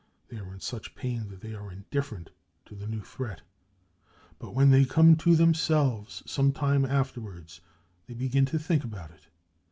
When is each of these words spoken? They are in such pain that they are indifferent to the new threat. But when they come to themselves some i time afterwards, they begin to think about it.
They 0.29 0.37
are 0.39 0.51
in 0.51 0.59
such 0.59 0.95
pain 0.95 1.27
that 1.29 1.41
they 1.41 1.53
are 1.53 1.71
indifferent 1.71 2.31
to 2.65 2.73
the 2.73 2.87
new 2.87 3.01
threat. 3.03 3.41
But 4.39 4.55
when 4.55 4.71
they 4.71 4.83
come 4.83 5.15
to 5.17 5.35
themselves 5.35 6.23
some 6.25 6.47
i 6.55 6.59
time 6.59 6.85
afterwards, 6.85 7.61
they 8.07 8.15
begin 8.15 8.47
to 8.47 8.57
think 8.57 8.83
about 8.83 9.11
it. 9.11 9.27